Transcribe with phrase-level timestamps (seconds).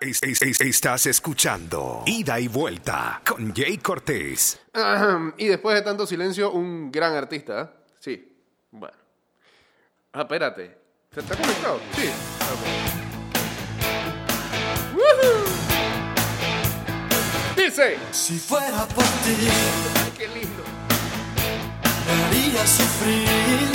[0.00, 4.60] Es- es- es- estás escuchando Ida y Vuelta con Jay Cortés.
[5.38, 7.62] Y después de tanto silencio, un gran artista.
[7.62, 7.68] ¿eh?
[7.98, 8.36] Sí.
[8.70, 8.96] Bueno.
[10.12, 10.78] Ah, espérate.
[11.12, 11.80] ¿Se está conectado?
[11.94, 12.08] Sí.
[12.52, 12.66] Ok.
[14.94, 15.44] ¡Woohoo!
[17.56, 17.98] Dice.
[18.12, 19.48] Si fuera por ti,
[20.18, 20.62] Qué lindo.
[22.06, 23.68] me haría sufrir,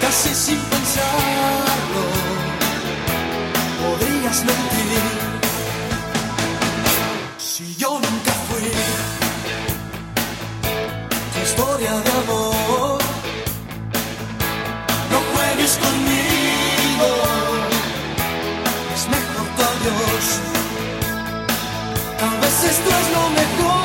[0.00, 2.04] casi sin pensarlo,
[7.38, 8.70] Si yo nunca fui
[11.34, 12.98] tu historia de amor,
[15.10, 17.08] no juegues conmigo,
[18.94, 20.26] es mejor tu adiós.
[22.18, 23.81] Tal vez esto es lo mejor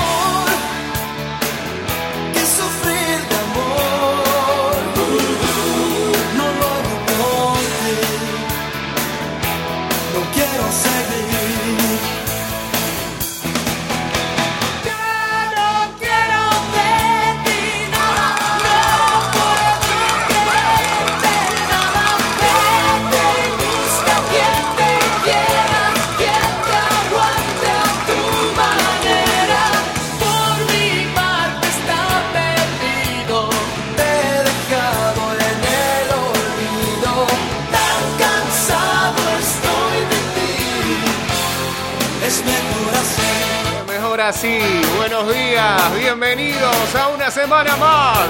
[44.28, 44.60] Así.
[44.98, 45.96] Buenos días.
[45.98, 48.28] Bienvenidos a una semana más.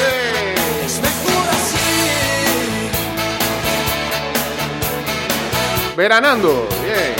[0.00, 0.54] ¡Eh!
[0.86, 1.00] Es.
[5.96, 6.66] Veranando.
[6.82, 7.14] Bien.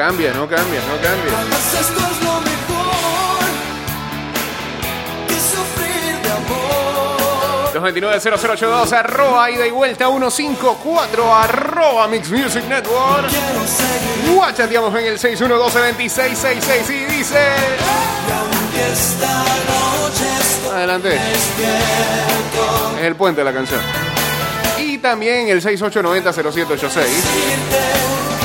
[0.00, 1.30] cambia, no cambia, no cambia.
[1.30, 3.44] Tal vez esto es lo mejor
[5.28, 7.74] que sufrir de amor.
[7.74, 13.28] 229-0082, arroba ida y vuelta 154, arroba Mix Music Network.
[14.34, 17.38] Guachateamos en el 612-2666 y dice...
[20.72, 21.20] Adelante.
[22.98, 23.82] Es el puente de la canción.
[24.78, 28.39] Y también el 6890-0786.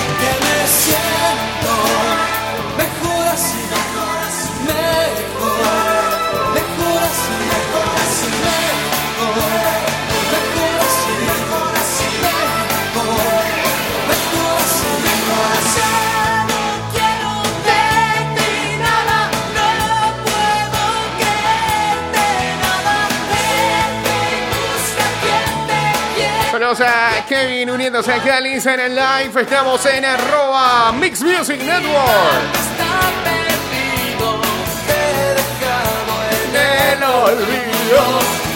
[26.82, 29.42] A Kevin uniéndose aquí al en el live.
[29.42, 32.54] Estamos en arroba Mix Music Network.
[32.54, 34.42] Está perdido,
[34.88, 38.04] te he dejado en El olvido.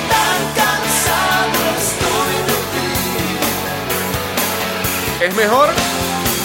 [0.10, 2.92] Tan cansado estoy de ti.
[5.26, 5.70] ¿Es mejor?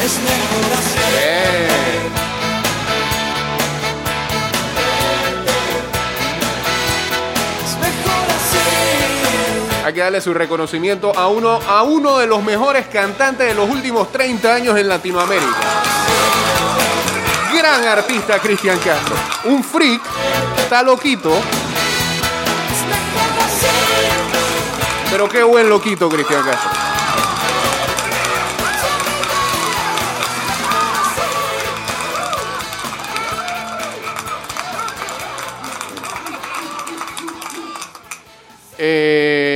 [0.04, 1.94] Es mejor
[9.94, 14.10] que darle su reconocimiento a uno, a uno de los mejores cantantes de los últimos
[14.10, 15.56] 30 años en Latinoamérica.
[17.56, 19.15] Gran artista Cristian Castro.
[19.44, 20.03] Un freak,
[20.59, 21.32] está loquito,
[25.10, 26.71] pero qué buen loquito Cristian Castro.
[38.76, 39.53] Eh,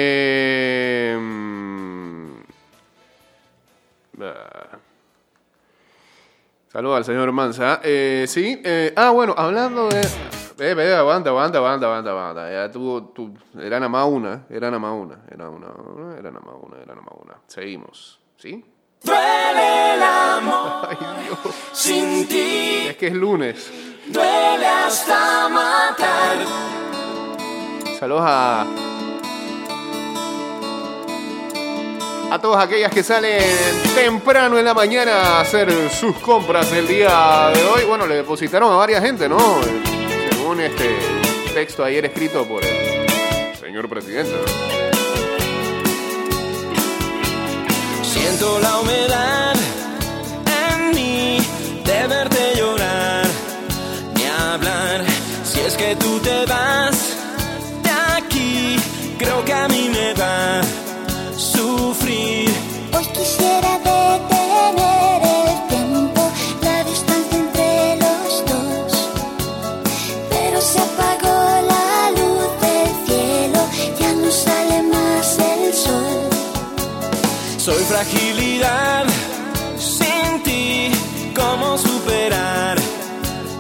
[6.79, 7.81] Saludos al señor Manza.
[7.83, 10.01] Eh, sí, eh, ah, bueno, hablando de.
[10.57, 12.53] Ve, ve, aguanta, aguanta, aguanta, aguanta, aguanta.
[12.53, 15.67] Ya tuvo, tu, era nada más una, era nada más una, era una,
[16.17, 17.35] era nada más una, era nada más una.
[17.49, 18.65] Seguimos, ¿sí?
[19.03, 21.55] Duele el amor Ay, Dios.
[21.73, 22.87] sin ti.
[22.91, 23.73] Es que es lunes.
[24.07, 26.37] Duele hasta matar.
[27.99, 28.98] Saludos a.
[32.31, 33.43] A todas aquellas que salen
[33.95, 37.85] temprano en la mañana a hacer sus compras el día de hoy.
[37.85, 39.39] Bueno, le depositaron a varias gente, ¿no?
[40.31, 40.95] Según este
[41.55, 44.35] texto ayer escrito por el señor presidente.
[48.03, 49.55] Siento la humedad
[50.69, 51.39] en mí
[51.83, 53.27] de verte llorar,
[54.15, 55.03] ni hablar.
[55.45, 57.17] Si es que tú te vas
[57.83, 58.77] de aquí,
[59.19, 60.13] creo que a mí me
[77.69, 79.05] Soy fragilidad
[79.77, 80.91] sin ti,
[81.37, 82.79] ¿cómo superar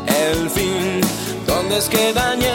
[0.06, 1.02] el fin?
[1.46, 2.47] ¿Dónde es que dañé?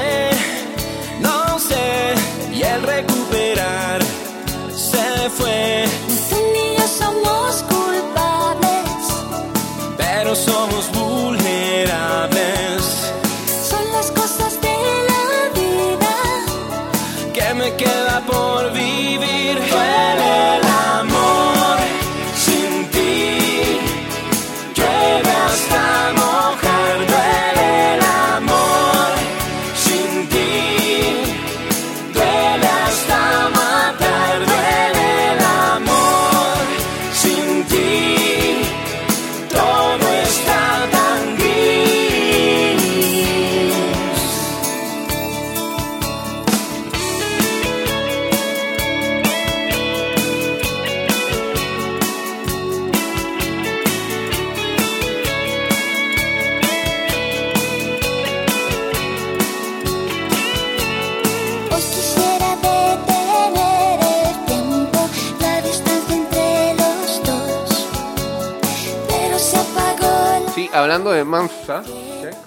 [70.74, 71.84] Hablando de Mansa.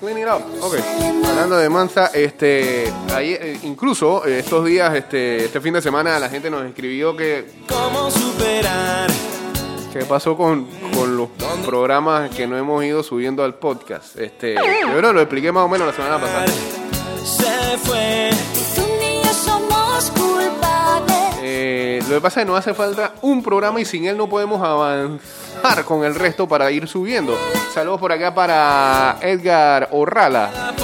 [0.00, 0.42] Clean it up.
[0.62, 0.76] Ok.
[1.28, 6.18] Hablando de Mansa, este, ahí, eh, incluso eh, estos días, este, este fin de semana,
[6.18, 9.10] la gente nos escribió que ¿Cómo superar?
[9.92, 11.28] qué pasó con, con los
[11.64, 14.16] programas que no hemos ido subiendo al podcast.
[14.18, 14.60] Este, yo
[14.98, 16.46] creo que lo expliqué más o menos la semana pasada.
[17.24, 18.30] Se fue.
[21.58, 24.28] Eh, lo que pasa es que nos hace falta un programa y sin él no
[24.28, 27.34] podemos avanzar con el resto para ir subiendo.
[27.72, 30.74] Saludos por acá para Edgar Orrala.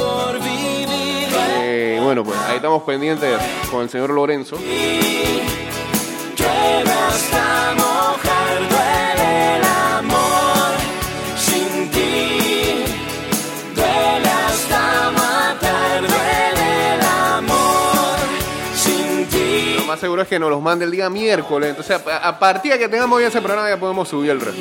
[1.60, 3.38] Eh, bueno, pues ahí estamos pendientes
[3.70, 4.56] con el señor Lorenzo.
[20.02, 21.70] Seguro es que nos los mande el día miércoles.
[21.70, 24.60] Entonces, a, partir de que tengamos ya ese programa, ya podemos subir el resto.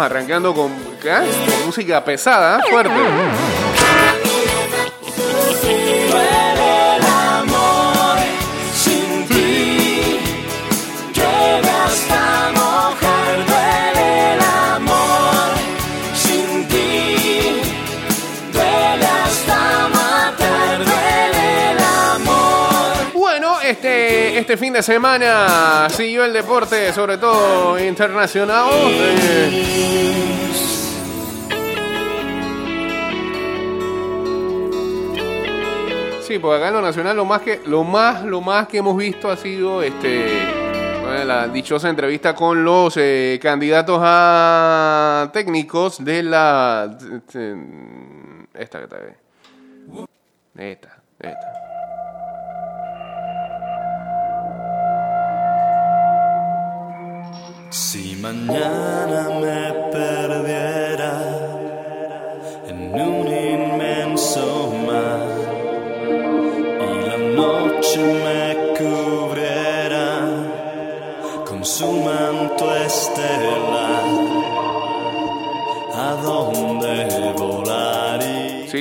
[0.00, 0.54] Arrancando.
[0.54, 0.72] Con
[1.66, 2.92] música pesada, fuerte.
[24.46, 28.70] Este, fin de semana siguió el deporte, sobre todo internacional.
[36.22, 38.96] Sí, porque acá en lo nacional lo más que lo más lo más que hemos
[38.96, 40.44] visto ha sido este
[41.24, 46.96] la dichosa entrevista con los eh, candidatos a técnicos de la
[48.54, 48.96] esta que está.
[50.56, 51.65] Esta, esta.
[57.78, 59.60] Si mañana me
[59.92, 61.12] perdiera
[62.66, 62.78] en
[63.08, 65.20] un inmenso mar
[66.80, 68.44] y la noche me
[68.78, 70.08] cubriera
[71.46, 73.55] con su manto estelar,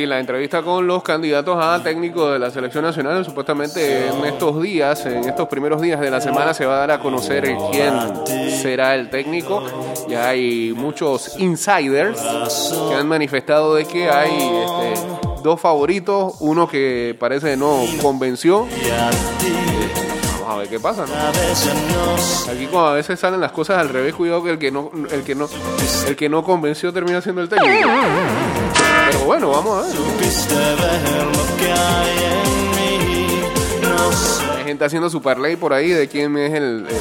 [0.06, 4.62] Sí, la entrevista con los candidatos a técnicos de la selección nacional, supuestamente en estos
[4.62, 7.94] días, en estos primeros días de la semana, se va a dar a conocer quién
[8.62, 9.64] será el técnico.
[10.08, 17.16] Ya hay muchos insiders que han manifestado de que hay este, dos favoritos, uno que
[17.20, 18.68] parece no convenció.
[20.48, 21.06] A ver qué pasa,
[22.52, 25.24] Aquí como a veces salen las cosas al revés, cuidado que el que no, el
[25.24, 25.50] que no,
[26.08, 27.90] el que no convenció termina siendo el técnico.
[29.12, 29.96] Pero bueno, vamos a ver.
[29.96, 30.06] ¿no?
[30.06, 33.28] supiste ver lo que hay en mí.
[33.82, 36.96] No sé Hay gente haciendo su parlay por ahí de quién es el, el,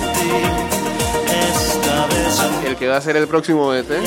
[2.68, 3.98] el que va a ser el próximo yo te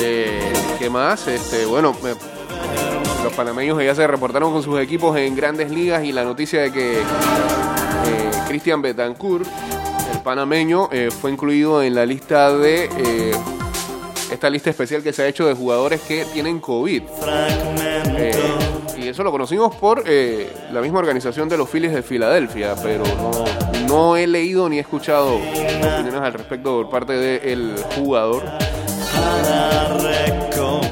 [0.00, 1.26] Eh, ¿Qué más?
[1.26, 2.14] Este, bueno, me-
[3.24, 6.72] los panameños ya se reportaron con sus equipos en grandes ligas y la noticia de
[6.72, 9.46] que eh, Cristian Betancourt,
[10.28, 13.32] panameño eh, fue incluido en la lista de eh,
[14.30, 17.02] esta lista especial que se ha hecho de jugadores que tienen COVID.
[18.18, 18.32] Eh,
[18.98, 23.04] y eso lo conocimos por la misma organización de los Phillies de Filadelfia, pero
[23.86, 28.42] no, he leído ni escuchado opiniones al respecto por parte del jugador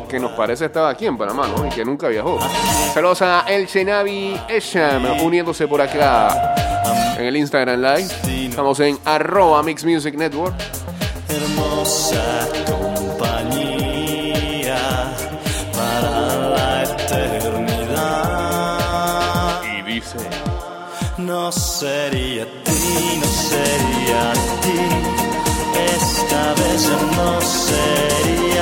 [0.09, 1.67] que nos parece estaba aquí en Panamá, ¿no?
[1.67, 2.39] Y que nunca viajó.
[2.95, 6.55] Saludos a El Chenavi Esham uniéndose por acá
[7.17, 8.09] en el Instagram Live.
[8.49, 10.55] Estamos en arroba Mix Music Network.
[11.29, 13.97] hermosa compañía
[15.75, 17.93] para la eternidad.
[19.79, 20.19] Y dice...
[21.19, 24.33] No sería ti, no sería
[24.63, 24.81] ti.
[25.97, 26.83] Esta vez
[27.17, 28.56] no sería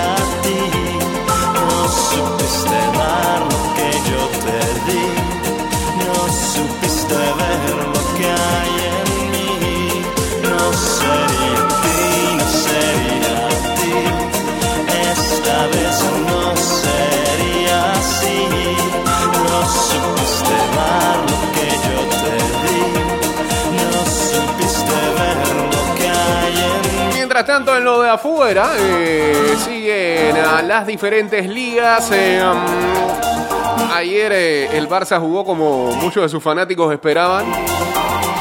[27.46, 32.10] Tanto, en lo de afuera, eh, siguen a las diferentes ligas.
[32.10, 37.44] eh, um, ayer eh, el Barça jugó como muchos de sus fanáticos esperaban.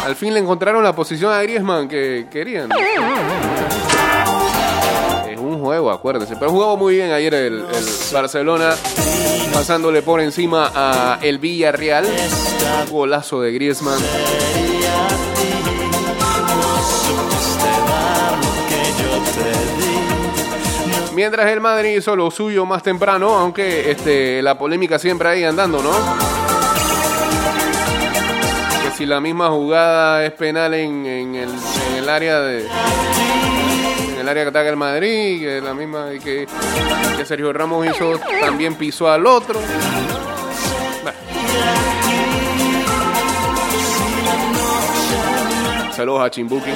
[0.06, 2.70] Al fin le encontraron la posición a Griezmann que querían.
[5.30, 6.36] Es un juego, acuérdense.
[6.38, 7.66] Pero jugó muy bien ayer el
[8.12, 8.74] Barcelona,
[9.54, 12.08] pasándole por encima a el Villarreal.
[12.90, 14.00] Golazo de Griezmann.
[21.14, 25.82] Mientras el Madrid hizo lo suyo más temprano, aunque este, la polémica siempre ahí andando,
[25.82, 25.92] ¿no?
[28.84, 32.68] Que si la misma jugada es penal en, en el, en el área de.
[34.14, 36.48] En el área que ataca el Madrid, que la misma que,
[37.18, 39.60] que Sergio Ramos hizo, también pisó al otro.
[45.96, 46.72] Saludos a Chimbuki.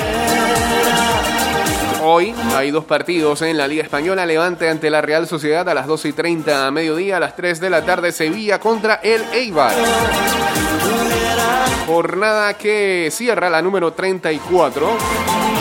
[2.03, 4.25] Hoy hay dos partidos en la Liga Española.
[4.25, 7.17] Levante ante la Real Sociedad a las 12 y 30 a mediodía.
[7.17, 9.73] A las 3 de la tarde Sevilla contra el Eibar.
[11.87, 15.56] Jornada que cierra la número 34.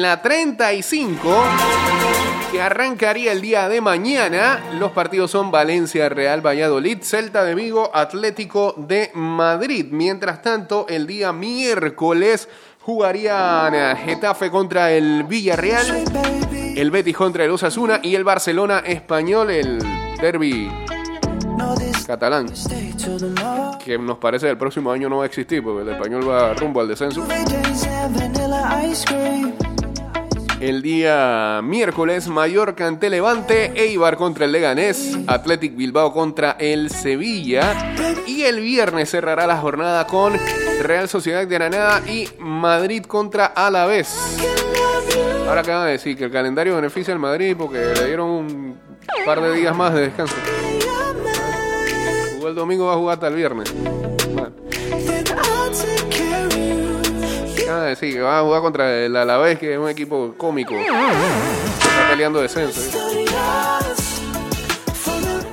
[0.00, 1.44] La 35,
[2.50, 7.90] que arrancaría el día de mañana, los partidos son Valencia, Real Valladolid, Celta de Vigo,
[7.92, 9.88] Atlético de Madrid.
[9.90, 12.48] Mientras tanto, el día miércoles
[12.80, 16.04] jugarían eh, Getafe contra el Villarreal,
[16.76, 19.80] el Betis contra el Osasuna y el Barcelona español, el
[20.18, 20.70] derby
[22.06, 22.46] catalán,
[23.84, 26.80] que nos parece el próximo año no va a existir porque el español va rumbo
[26.80, 27.22] al descenso.
[30.60, 37.94] El día miércoles, Mallorca ante Levante, Eibar contra el Leganés, Athletic Bilbao contra el Sevilla.
[38.26, 40.34] Y el viernes cerrará la jornada con
[40.82, 44.14] Real Sociedad de Granada y Madrid contra Alavés.
[45.48, 48.80] Ahora acaban de decir que el calendario beneficia al Madrid porque le dieron un
[49.24, 50.34] par de días más de descanso.
[52.34, 53.74] Jugó el domingo, va a jugar hasta el viernes.
[57.80, 60.74] De decir que va a jugar contra el Alavés, que es un equipo cómico.
[60.74, 62.80] Está peleando descenso.
[62.80, 62.90] ¿eh?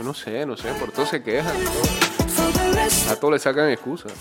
[0.04, 1.56] No sé, no sé, por todo se quejan.
[3.10, 4.14] A todos le sacan excusas.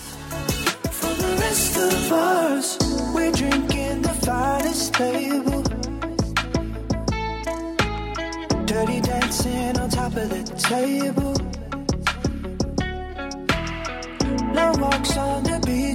[8.65, 9.01] Dirty
[14.79, 15.86] walks on the beach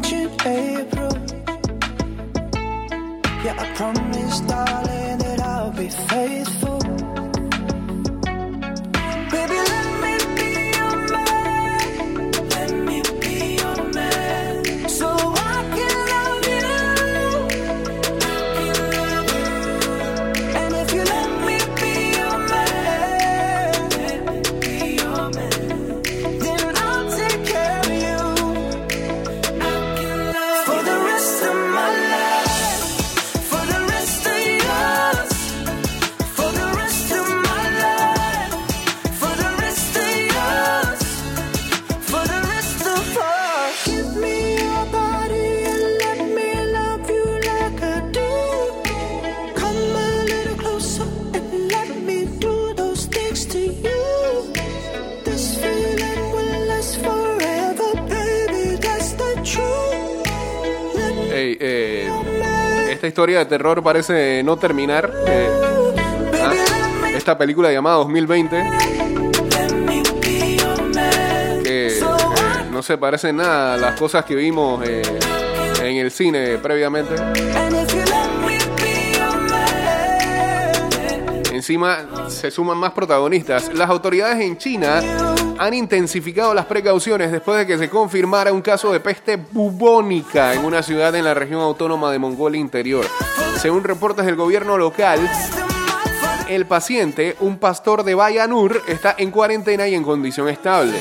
[63.12, 65.12] historia de terror parece no terminar.
[65.26, 65.46] eh,
[66.42, 66.54] ah,
[67.14, 68.64] esta película llamada 2020,
[71.62, 72.00] que eh,
[72.70, 75.02] no se parece nada a las cosas que vimos eh,
[75.82, 77.14] en el cine previamente.
[81.52, 81.98] Encima
[82.42, 83.72] se suman más protagonistas.
[83.72, 85.00] Las autoridades en China
[85.58, 90.64] han intensificado las precauciones después de que se confirmara un caso de peste bubónica en
[90.64, 93.06] una ciudad en la región autónoma de Mongolia Interior.
[93.58, 95.20] Según reportes del gobierno local,
[96.48, 100.98] el paciente, un pastor de Bayanur, está en cuarentena y en condición estable.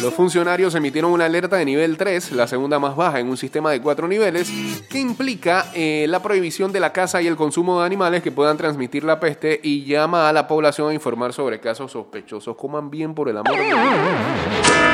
[0.00, 3.70] Los funcionarios emitieron una alerta de nivel 3, la segunda más baja en un sistema
[3.70, 4.50] de cuatro niveles,
[4.88, 8.56] que implica eh, la prohibición de la caza y el consumo de animales que puedan
[8.56, 12.56] transmitir la peste y llama a la población a informar sobre casos sospechosos.
[12.56, 14.84] Coman bien por el amor de.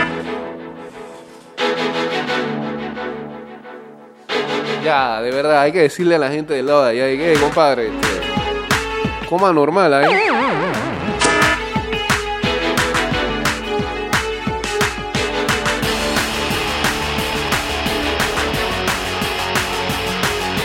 [4.84, 8.29] Ya, de verdad, hay que decirle a la gente del lado de allá, compadre, este,
[9.30, 10.12] coma normal ahí.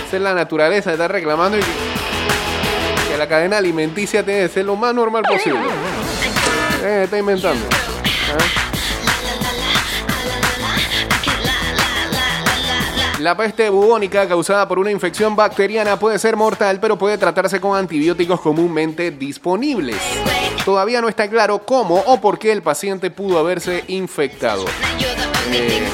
[0.08, 1.68] Esa es la naturaleza, está reclamando y que,
[3.12, 5.60] que la cadena alimenticia tiene que ser lo más normal posible.
[6.84, 7.64] Eh, está inventando.
[7.70, 8.65] ¿Ah?
[13.26, 17.76] La peste bubónica causada por una infección bacteriana puede ser mortal, pero puede tratarse con
[17.76, 19.98] antibióticos comúnmente disponibles.
[20.66, 24.66] Todavía no está claro cómo o por qué el paciente pudo haberse infectado.
[25.52, 25.88] Eh,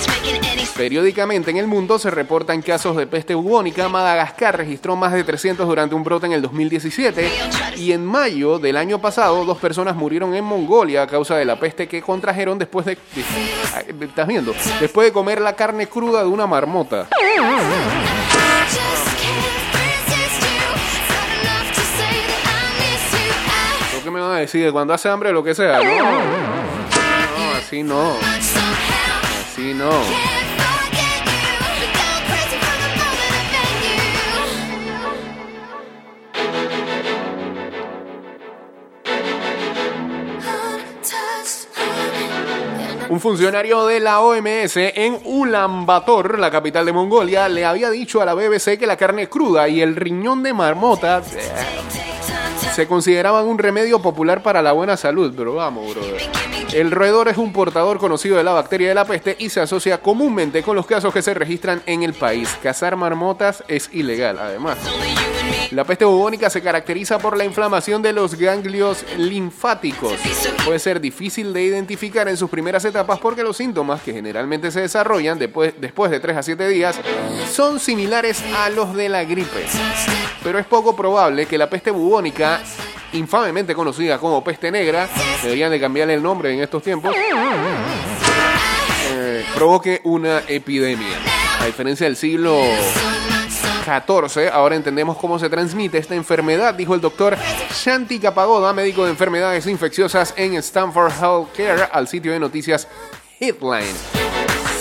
[0.77, 3.89] periódicamente en el mundo se reportan casos de peste bubónica.
[3.89, 7.29] Madagascar registró más de 300 durante un brote en el 2017
[7.75, 11.60] y en mayo del año pasado dos personas murieron en Mongolia a causa de la
[11.60, 14.53] peste que contrajeron después de, de- ¿estás viendo?
[14.79, 17.10] Después de comer la carne cruda de una marmota.
[24.12, 24.65] Me van a decir?
[24.65, 26.12] De Cuando hace hambre lo que sea, no.
[27.41, 28.15] No, así no.
[29.41, 29.91] Así no.
[43.12, 48.26] Un funcionario de la OMS en Ulaanbaatar, la capital de Mongolia, le había dicho a
[48.26, 51.50] la BBC que la carne cruda y el riñón de marmota eh,
[52.71, 56.40] se consideraban un remedio popular para la buena salud, pero vamos, brother.
[56.73, 59.97] El roedor es un portador conocido de la bacteria de la peste y se asocia
[59.97, 62.57] comúnmente con los casos que se registran en el país.
[62.63, 64.77] Cazar marmotas es ilegal, además.
[65.71, 70.13] La peste bubónica se caracteriza por la inflamación de los ganglios linfáticos.
[70.63, 74.79] Puede ser difícil de identificar en sus primeras etapas porque los síntomas que generalmente se
[74.79, 76.99] desarrollan después, después de 3 a 7 días
[77.51, 79.65] son similares a los de la gripe.
[80.41, 82.62] Pero es poco probable que la peste bubónica,
[83.13, 85.08] infamemente conocida como peste negra,
[85.41, 87.13] deberían de cambiarle el nombre en estos tiempos,
[89.13, 91.17] eh, provoque una epidemia.
[91.60, 92.60] A diferencia del siglo
[93.86, 94.50] 14.
[94.50, 97.38] Ahora entendemos cómo se transmite esta enfermedad, dijo el doctor
[97.71, 102.88] Shanti Kapagoda, médico de enfermedades infecciosas en Stanford Healthcare, al sitio de noticias
[103.39, 104.20] Headline.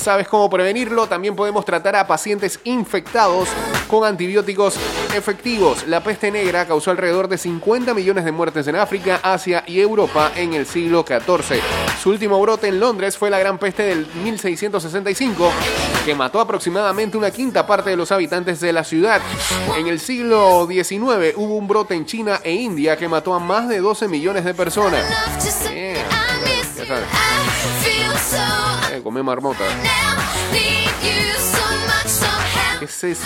[0.01, 1.07] ¿Sabes cómo prevenirlo?
[1.07, 3.51] También podemos tratar a pacientes infectados
[3.87, 4.77] con antibióticos
[5.15, 5.87] efectivos.
[5.87, 10.33] La peste negra causó alrededor de 50 millones de muertes en África, Asia y Europa
[10.37, 11.61] en el siglo XIV.
[12.03, 15.53] Su último brote en Londres fue la Gran Peste del 1665,
[16.07, 19.21] que mató aproximadamente una quinta parte de los habitantes de la ciudad.
[19.77, 23.69] En el siglo XIX hubo un brote en China e India que mató a más
[23.69, 25.05] de 12 millones de personas.
[25.71, 25.97] Bien,
[26.75, 27.30] ya sabes,
[28.93, 29.65] eh, come marmota.
[32.79, 33.25] ¿Qué es eso?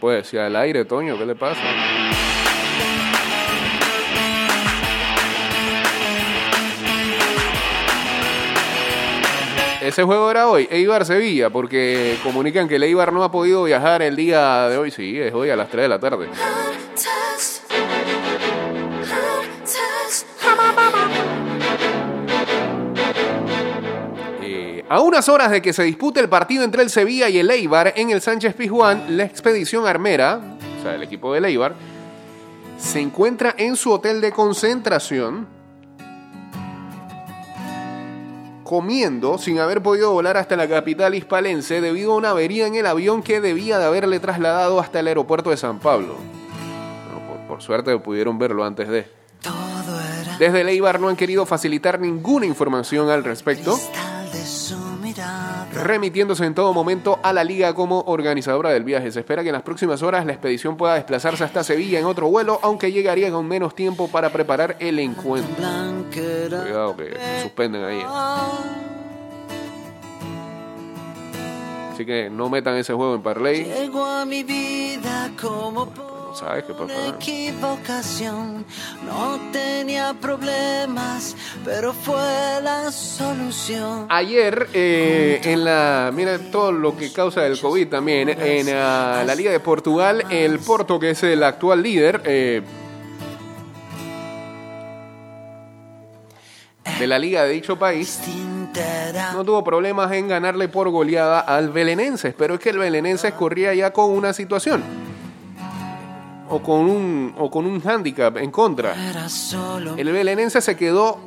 [0.00, 1.60] Puede decir al aire, Toño, ¿qué le pasa?
[9.80, 14.14] Ese juego era hoy, Eibar-Sevilla, porque comunican que el Eibar no ha podido viajar el
[14.14, 14.90] día de hoy.
[14.90, 16.28] Sí, es hoy a las 3 de la tarde.
[24.90, 27.92] A unas horas de que se dispute el partido entre el Sevilla y el Eibar
[27.94, 30.40] en el Sánchez Pizjuán, la expedición armera,
[30.80, 31.76] o sea, el equipo del Eibar,
[32.76, 35.46] se encuentra en su hotel de concentración
[38.64, 42.86] comiendo sin haber podido volar hasta la capital hispalense debido a una avería en el
[42.86, 46.16] avión que debía de haberle trasladado hasta el aeropuerto de San Pablo.
[46.16, 49.06] Bueno, por, por suerte pudieron verlo antes de.
[50.40, 53.78] Desde el Eibar no han querido facilitar ninguna información al respecto,
[55.72, 59.10] remitiéndose en todo momento a la liga como organizadora del viaje.
[59.10, 62.28] Se espera que en las próximas horas la expedición pueda desplazarse hasta Sevilla en otro
[62.28, 65.64] vuelo, aunque llegaría con menos tiempo para preparar el encuentro.
[66.10, 68.02] Cuidado que suspenden ahí.
[71.92, 73.64] Así que no metan ese juego en parlay.
[73.64, 77.14] Llegó a mi vida como por No sabes qué puede pasar.
[77.16, 78.64] equivocación.
[79.04, 84.06] No tenía problemas, pero fue la solución.
[84.08, 86.12] Ayer, eh, en la.
[86.14, 88.28] Mira todo lo que causa el COVID también.
[88.28, 92.22] En la Liga de Portugal, el Porto, que es el actual líder.
[92.24, 92.62] eh,
[97.00, 98.20] de la liga de dicho país,
[99.32, 103.72] no tuvo problemas en ganarle por goleada al Belenenses, pero es que el Belenenses corría
[103.72, 105.09] ya con una situación
[106.50, 108.94] o con un o con un hándicap en contra.
[109.96, 111.20] El Belenenses se quedó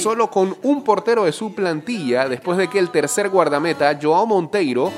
[0.00, 4.90] solo con un portero de su plantilla después de que el tercer guardameta, Joao Monteiro,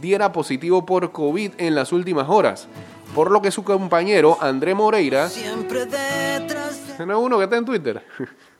[0.00, 2.66] diera positivo por COVID en las últimas horas.
[3.14, 7.44] Por lo que su compañero, André Moreira, Siempre detrás de ese no es uno que
[7.44, 8.04] está en Twitter.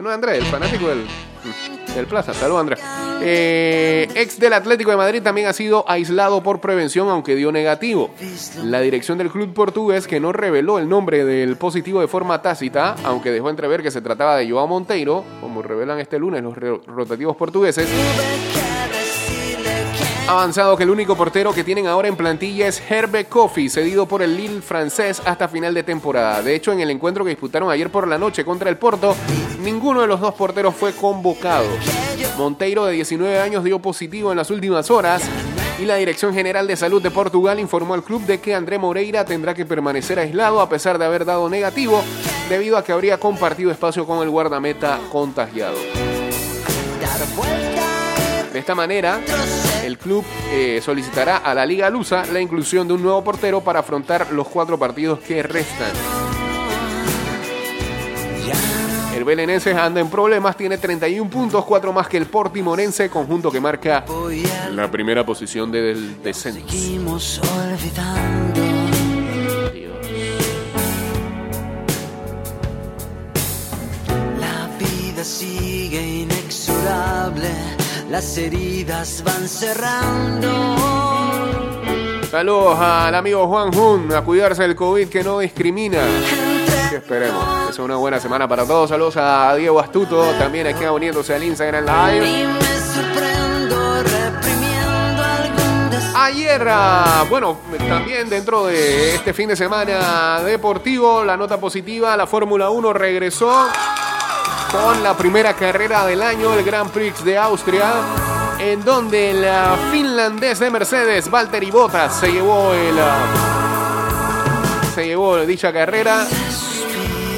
[0.00, 2.32] No es Andrés, el fanático del, Plaza.
[2.32, 2.80] Saludos, Andrés.
[3.22, 8.10] Eh, ex del Atlético de Madrid también ha sido aislado por prevención, aunque dio negativo.
[8.64, 12.94] La dirección del club portugués, que no reveló el nombre del positivo de forma tácita,
[13.04, 17.36] aunque dejó entrever que se trataba de Joao Monteiro, como revelan este lunes los rotativos
[17.36, 17.86] portugueses,
[20.30, 24.22] avanzado que el único portero que tienen ahora en plantilla es Herbe Kofi, cedido por
[24.22, 26.40] el Lille francés hasta final de temporada.
[26.40, 29.16] De hecho, en el encuentro que disputaron ayer por la noche contra el Porto,
[29.60, 31.66] ninguno de los dos porteros fue convocado.
[32.38, 35.22] Monteiro, de 19 años, dio positivo en las últimas horas
[35.80, 39.24] y la Dirección General de Salud de Portugal informó al club de que André Moreira
[39.24, 42.04] tendrá que permanecer aislado a pesar de haber dado negativo
[42.48, 45.76] debido a que habría compartido espacio con el guardameta contagiado.
[48.52, 49.20] De esta manera,
[49.84, 53.80] el club eh, solicitará a la Liga Lusa la inclusión de un nuevo portero para
[53.80, 55.92] afrontar los cuatro partidos que restan.
[59.20, 63.60] El Belenenses anda en problemas, tiene 31 puntos, 4 más que el Portimonense, conjunto que
[63.60, 64.02] marca
[64.72, 66.60] la primera posición del descenso.
[74.38, 77.50] La vida sigue inexorable,
[78.10, 80.76] las heridas van cerrando.
[82.28, 86.00] Saludos al amigo Juan Jun, a cuidarse del COVID que no discrimina.
[86.90, 87.68] Que esperemos.
[87.68, 88.90] que sea una buena semana para todos.
[88.90, 92.48] Saludos a Diego Astuto, también aquí uniéndose al Instagram Live.
[96.16, 96.68] Ayer,
[97.28, 102.92] bueno, también dentro de este fin de semana deportivo, la nota positiva, la Fórmula 1
[102.92, 103.68] regresó
[104.70, 107.92] con la primera carrera del año, el Grand Prix de Austria,
[108.58, 113.26] en donde el ah, finlandés de Mercedes, Valtteri Bottas, se llevó el ah,
[114.94, 116.26] se llevó dicha carrera,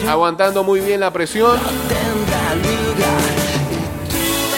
[0.08, 1.58] aguantando muy bien la presión.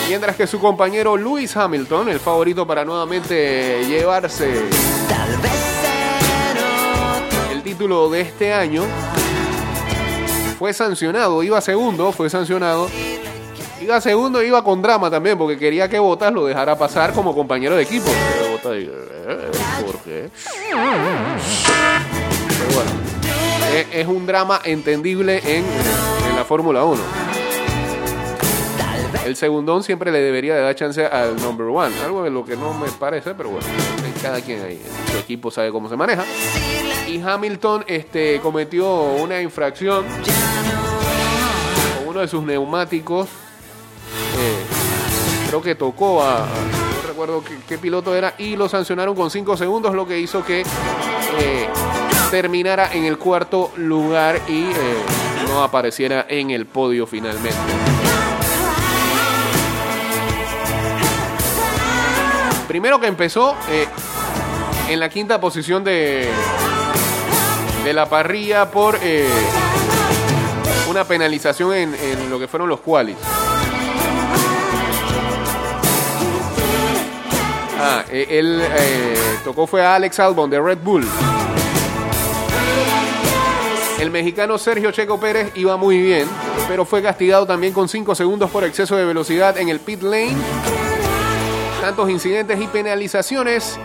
[0.09, 4.63] Mientras que su compañero Lewis Hamilton, el favorito para nuevamente llevarse
[7.51, 8.85] el título de este año,
[10.65, 12.89] fue sancionado, iba segundo, fue sancionado.
[13.83, 17.35] Iba segundo e iba con drama también, porque quería que Botas lo dejara pasar como
[17.35, 18.07] compañero de equipo.
[18.63, 18.91] Pero "Eh,
[19.85, 20.31] ¿Por qué?
[20.71, 20.79] Pero
[22.75, 22.91] bueno,
[23.75, 25.67] es, es un drama entendible en,
[26.31, 26.99] en la Fórmula 1.
[29.27, 31.95] El segundón siempre le debería de dar chance al number one.
[32.03, 33.67] Algo de lo que no me parece, pero bueno,
[34.23, 34.81] cada quien ahí.
[35.13, 36.25] Su equipo sabe cómo se maneja.
[37.07, 40.05] Y Hamilton este, cometió una infracción
[42.15, 43.27] uno de sus neumáticos.
[43.27, 46.47] eh, creo que tocó a.
[46.47, 48.35] no recuerdo qué, piloto era.
[48.39, 51.69] Y lo sancionaron con 5 segundos, lo que hizo que eh,
[52.31, 54.73] terminara en el cuarto lugar y eh,
[55.49, 57.59] no apareciera en el podio finalmente.
[62.69, 63.57] Primero que empezó
[64.89, 66.29] en la quinta posición de,
[67.85, 69.01] de la parrilla por
[70.95, 73.17] una penalización en, en lo que fueron los qualis.
[77.81, 81.05] Ah, eh, él eh, tocó fue a Alex Albon de Red Bull.
[83.99, 86.29] El mexicano Sergio Checo Pérez iba muy bien,
[86.69, 90.37] pero fue castigado también con 5 segundos por exceso de velocidad en el pit lane.
[91.81, 93.81] Tantos incidentes y penalizaciones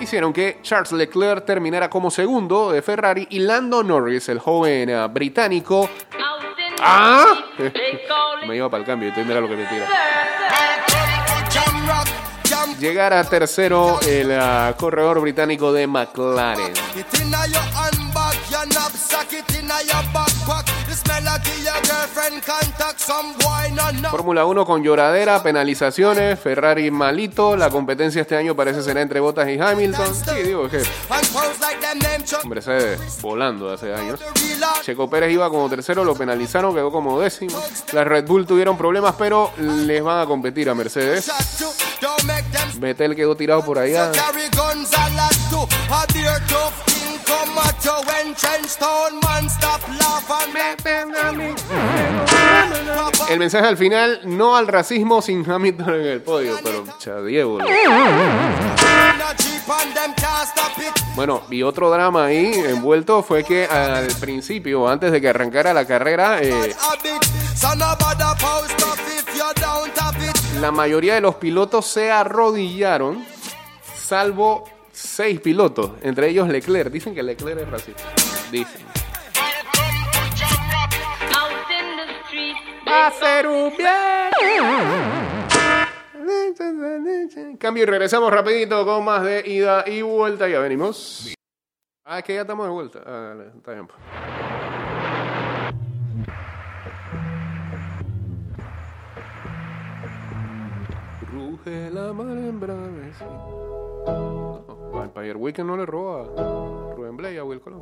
[0.00, 5.06] hicieron que Charles Leclerc terminara como segundo de Ferrari y Lando Norris, el joven eh,
[5.08, 5.88] británico,
[6.82, 7.34] ¡Ah!
[8.46, 9.86] me iba para el cambio, entonces mira lo que me tira.
[12.78, 16.72] Llegara tercero el ah, corredor británico de McLaren.
[24.10, 29.48] Fórmula 1 con lloradera, penalizaciones, Ferrari malito, la competencia este año parece será entre Bottas
[29.48, 30.14] y Hamilton.
[30.14, 30.82] Sí, digo que
[32.60, 34.20] se volando hace años.
[34.82, 37.60] Checo Pérez iba como tercero, lo penalizaron, quedó como décimo.
[37.92, 41.30] Las Red Bull tuvieron problemas, pero les van a competir a Mercedes.
[42.78, 44.10] Vettel quedó tirado por allá.
[47.30, 49.80] Come at town man stop
[53.28, 57.58] El mensaje al final, no al racismo sin Hamilton en el podio, pero chadiego.
[61.14, 65.86] Bueno, y otro drama ahí envuelto fue que al principio, antes de que arrancara la
[65.86, 66.74] carrera, eh,
[70.60, 73.24] la mayoría de los pilotos se arrodillaron,
[73.96, 74.64] salvo
[75.00, 76.90] seis pilotos, entre ellos Leclerc.
[76.92, 78.02] Dicen que Leclerc es racista.
[78.50, 78.82] Dicen.
[82.86, 84.30] Va a ser un bien.
[87.58, 90.48] Cambio y regresamos rapidito con más de ida y vuelta.
[90.48, 91.34] Ya venimos.
[92.04, 93.00] Ah, es que ya estamos de vuelta.
[93.06, 93.86] Ah, dale, está bien.
[93.86, 93.98] pues.
[101.32, 104.39] Ruge la mar en braves.
[104.92, 107.80] Vampire Weekend no le roba a Rubén Blay a Will Colón.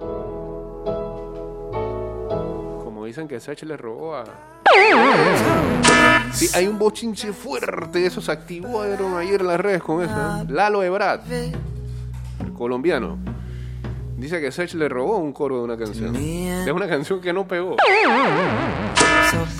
[2.84, 4.24] Como dicen que Sech le robó a.
[6.32, 8.04] Sí, hay un bochinche fuerte.
[8.04, 10.12] Eso se activaron ayer en las redes con eso.
[10.14, 10.44] ¿eh?
[10.48, 13.18] Lalo Ebrard, el colombiano.
[14.16, 16.12] Dice que Sech le robó un coro de una canción.
[16.12, 17.76] De una canción que no pegó.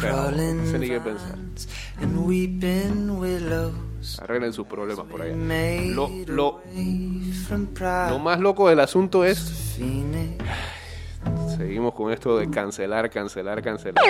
[0.01, 1.37] Sea, no sé ni qué pensar.
[4.21, 5.35] Arreglen sus problemas por allá.
[5.35, 6.61] Lo, lo,
[8.11, 9.77] lo más loco del asunto es.
[11.57, 14.05] Seguimos con esto de cancelar, cancelar, cancelar.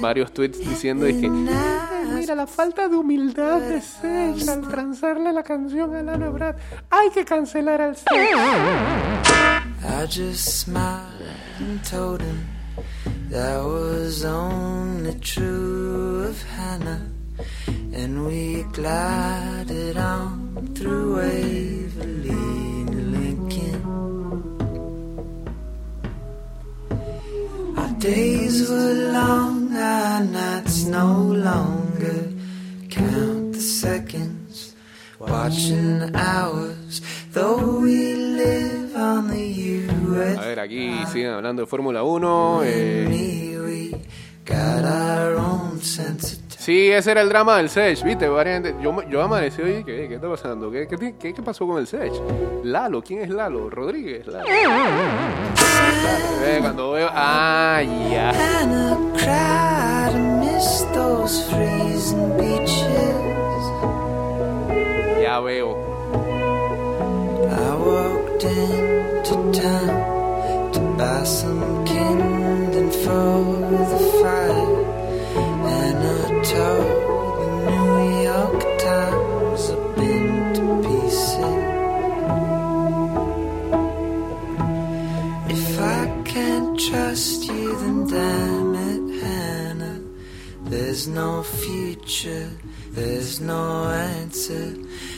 [0.00, 5.42] Varios tweets diciendo es que mira la falta de humildad de Sech al transarle la
[5.42, 6.56] canción a Lana Brad.
[6.90, 8.06] Hay que cancelar al Sech.
[9.84, 11.22] I just smiled
[11.58, 12.46] and told him
[13.30, 17.11] that was only true of Hannah.
[17.94, 23.82] And we glided on through Waverly and Lincoln.
[27.76, 31.08] Our days were long, our nights no
[31.48, 32.28] longer.
[32.90, 34.74] Count the seconds,
[35.18, 37.00] watching the hours,
[37.32, 39.44] though we live on the
[39.86, 40.38] US.
[40.38, 42.62] A ver, aquí siguen hablando de Fórmula 1.
[42.64, 43.90] eh,
[44.44, 46.41] got our own sense.
[46.64, 48.26] Sí, ese era el drama del Sech, ¿viste?
[48.80, 50.70] Yo, yo amanecí hoy, ¿qué, ¿qué está pasando?
[50.70, 52.12] ¿Qué, qué, qué- qué pasó con el Sech?
[52.64, 53.68] Lalo, ¿quién es Lalo?
[53.70, 54.46] Rodríguez, Lalo.
[54.48, 54.66] Eh,
[56.60, 57.08] cuando veo...
[57.12, 58.32] Ah, ya.
[65.22, 65.76] Ya veo.
[67.50, 74.51] I walked into town to buy some kindling for the fire,
[86.92, 90.00] trust you, then damn it, Hannah.
[90.64, 92.50] There's no future,
[92.90, 94.76] there's no answer.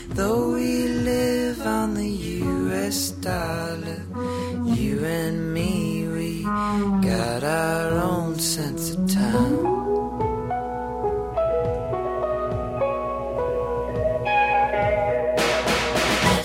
[0.09, 2.11] Though we live on the
[2.47, 4.01] US dollar,
[4.63, 6.43] you and me, we
[7.11, 9.65] got our own sense of time.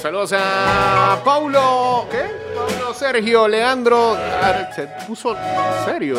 [0.03, 2.09] Saludos a Paulo.
[2.11, 2.40] ¿Qué?
[2.95, 4.15] Sergio Leandro.
[4.15, 5.37] Ar- Se puso
[5.85, 6.17] serio.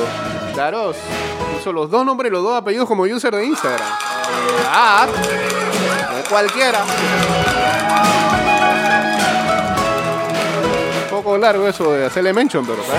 [0.55, 0.95] Daros.
[1.57, 3.88] Puso los dos nombres y los dos apellidos como user de Instagram.
[4.67, 5.07] Ah,
[6.12, 6.84] no es cualquiera.
[11.03, 12.93] Un poco largo eso de hacerle mention, pero está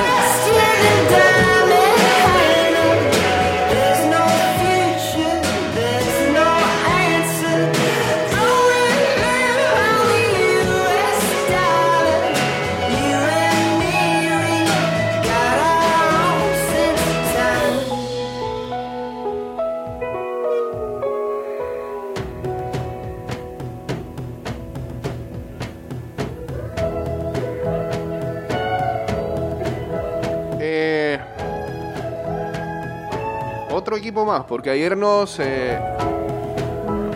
[34.13, 35.79] más, porque ayer nos eh,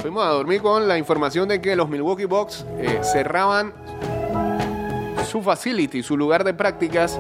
[0.01, 3.75] fuimos a dormir con la información de que los Milwaukee Bucks eh, cerraban
[5.29, 7.19] su facility, su lugar de prácticas,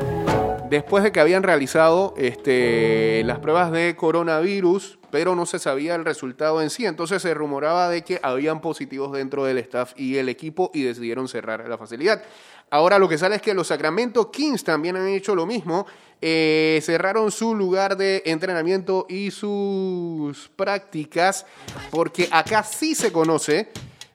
[0.71, 6.05] después de que habían realizado este, las pruebas de coronavirus, pero no se sabía el
[6.05, 6.87] resultado en sí.
[6.87, 11.29] Entonces se rumoraba de que habían positivos dentro del staff y el equipo y decidieron
[11.29, 12.23] cerrar la facilidad.
[12.71, 15.87] Ahora lo que sale es que los Sacramento Kings también han hecho lo mismo.
[16.21, 21.45] Eh, cerraron su lugar de entrenamiento y sus prácticas
[21.91, 23.71] porque acá sí se conoce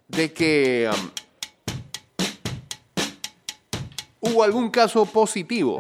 [0.08, 1.12] de que um,
[4.20, 5.80] hubo algún caso positivo.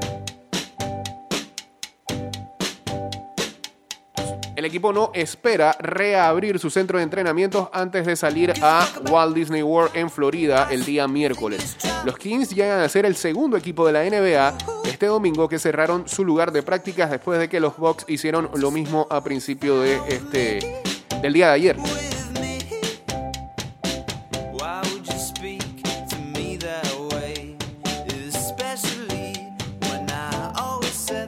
[4.61, 9.63] El equipo no espera reabrir su centro de entrenamientos antes de salir a Walt Disney
[9.63, 11.77] World en Florida el día miércoles.
[12.05, 14.55] Los Kings llegan a ser el segundo equipo de la NBA
[14.87, 18.69] este domingo que cerraron su lugar de prácticas después de que los Bucks hicieron lo
[18.69, 20.83] mismo a principio de este
[21.23, 22.10] del día de ayer.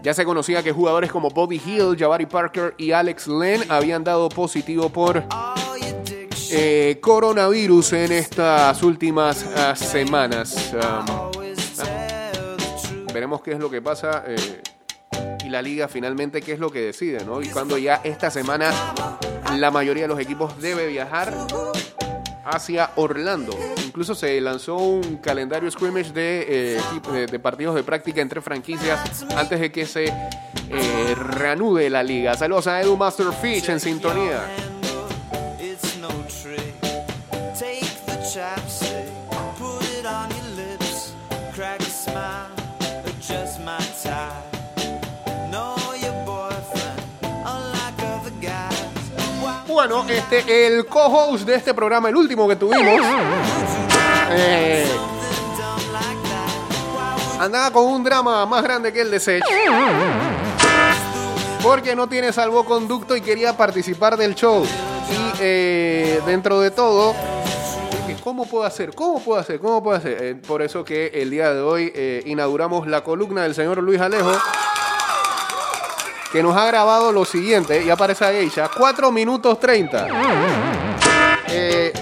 [0.03, 4.27] Ya se conocía que jugadores como Bobby Hill, Jabari Parker y Alex Len habían dado
[4.27, 5.23] positivo por
[6.51, 10.73] eh, coronavirus en estas últimas ah, semanas.
[10.73, 13.13] Um, truth.
[13.13, 14.61] veremos qué es lo que pasa eh,
[15.45, 17.41] y la liga finalmente qué es lo que decide, ¿no?
[17.41, 18.73] Y cuando ya esta semana
[19.55, 21.33] la mayoría de los equipos debe viajar
[22.43, 23.57] hacia Orlando.
[23.85, 29.59] Incluso se lanzó un calendario scrimmage de, eh, de partidos de práctica entre franquicias antes
[29.59, 32.35] de que se eh, reanude la liga.
[32.35, 34.72] Saludos a Edu Master Fish en sintonía.
[49.85, 53.01] Bueno, este, el co-host de este programa, el último que tuvimos,
[54.31, 54.87] eh,
[57.37, 59.43] andaba con un drama más grande que el de Sech.
[61.61, 64.63] Porque no tiene salvoconducto y quería participar del show.
[64.63, 67.13] Y eh, dentro de todo,
[68.23, 68.95] ¿cómo puedo hacer?
[68.95, 69.59] ¿Cómo puedo hacer?
[69.59, 70.17] ¿Cómo puedo hacer?
[70.23, 74.31] Eh, por eso que el día de hoy inauguramos la columna del señor Luis Alejo.
[76.33, 80.07] Que nos ha grabado lo siguiente, y aparece ya, 4 minutos 30.
[81.47, 81.93] Eh,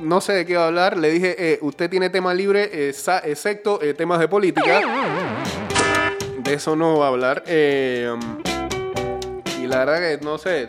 [0.00, 0.98] no sé de qué va a hablar.
[0.98, 4.82] Le dije, eh, usted tiene tema libre, excepto eh, temas de política.
[6.40, 7.42] De eso no va a hablar.
[7.46, 8.04] Y
[9.66, 10.68] la verdad que no sé.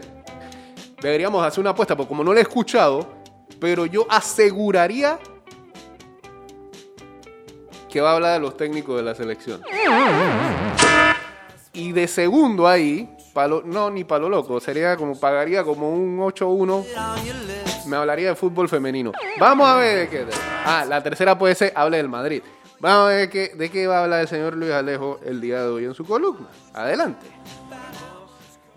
[1.01, 3.13] Deberíamos hacer una apuesta, porque como no lo he escuchado,
[3.59, 5.19] pero yo aseguraría
[7.89, 9.61] que va a hablar de los técnicos de la selección.
[11.75, 16.45] Y de segundo ahí, palo, no, ni palo loco, sería como, pagaría como un 8-1
[16.71, 16.83] on
[17.25, 17.87] your lips.
[17.87, 19.11] me hablaría de fútbol femenino.
[19.39, 20.25] Vamos a ver de qué.
[20.65, 22.43] Ah, la tercera puede ser hable del Madrid.
[22.79, 25.41] Vamos a ver de qué, de qué va a hablar el señor Luis Alejo el
[25.41, 26.47] día de hoy en su columna.
[26.75, 27.25] Adelante.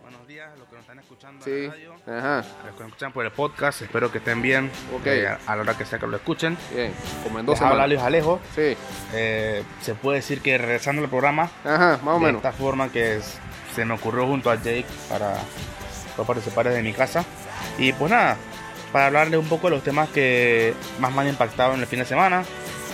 [0.02, 1.50] Buenos días a los que nos están escuchando Sí.
[1.50, 2.38] en la radio, Ajá.
[2.38, 4.70] a los que nos escuchan por el podcast, espero que estén bien
[5.04, 6.56] eh, a, la hora que sea que lo escuchen.
[6.74, 6.92] Bien.
[7.24, 7.86] Como en dos habla.
[7.86, 8.40] Luis Alejo.
[8.54, 8.76] Sí.
[9.12, 12.36] Eh, se puede decir que regresando al programa, Ajá, más o de menos.
[12.44, 13.38] esta forma que es-
[13.74, 15.34] se me ocurrió junto a Jake para,
[16.16, 17.24] para participar desde mi casa.
[17.78, 18.36] Y pues nada,
[18.92, 21.98] para hablarles un poco de los temas que más me han impactado en el fin
[21.98, 22.44] de semana.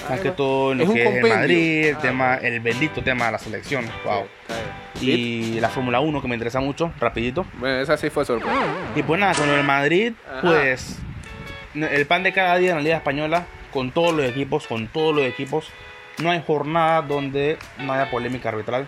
[0.09, 1.31] Más que todo en lo que es el.
[1.31, 3.85] Madrid, el, tema, el bendito tema de la selección.
[4.05, 4.27] Wow.
[5.01, 7.47] Y la Fórmula 1 que me interesa mucho, rapidito.
[7.55, 8.57] Bueno, esa sí fue sorpresa.
[8.95, 10.41] Y pues nada, con el Madrid, Ajá.
[10.43, 10.99] pues
[11.75, 15.15] el pan de cada día en la Liga Española, con todos los equipos, con todos
[15.15, 15.69] los equipos.
[16.19, 18.87] No hay jornada donde no haya polémica arbitral.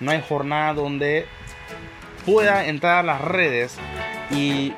[0.00, 1.26] No hay jornada donde
[2.24, 3.76] pueda entrar a las redes
[4.30, 4.72] y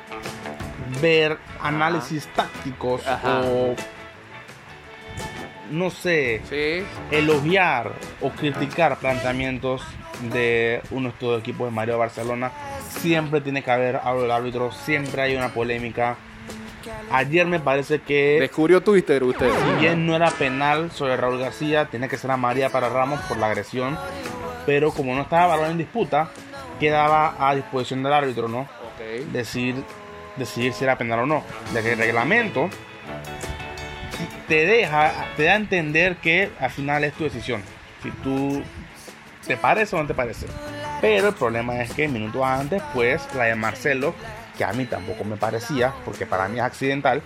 [1.01, 3.41] ver análisis tácticos Ajá.
[3.41, 3.75] o
[5.71, 6.83] no sé, Sí.
[7.15, 9.81] elogiar o criticar planteamientos
[10.31, 12.51] de uno de estos equipos de Mario Barcelona.
[12.89, 16.17] Siempre tiene que haber algo del árbitro, siempre hay una polémica.
[17.11, 19.49] Ayer me parece que, Descubrió Twitter usted.
[19.49, 23.37] si bien no era penal sobre Raúl García, tenía que ser amarilla para Ramos por
[23.37, 23.97] la agresión.
[24.65, 26.29] Pero como no estaba balón en disputa,
[26.79, 28.61] quedaba a disposición del árbitro, ¿no?
[28.61, 29.31] Ok.
[29.31, 29.75] Decir,
[30.37, 31.43] decidir si era penal o no.
[31.73, 32.69] Que el reglamento
[34.51, 37.63] te deja, te da a entender que al final es tu decisión.
[38.03, 38.61] Si tú
[39.47, 40.45] te parece o no te parece.
[40.99, 44.13] Pero el problema es que minutos antes, pues la de Marcelo,
[44.57, 47.21] que a mí tampoco me parecía, porque para mí es accidental,